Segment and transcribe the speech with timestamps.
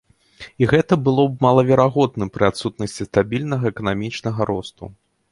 [0.61, 4.83] І гэта было б малаверагодным пры адсутнасці стабільнага эканамічнага росту.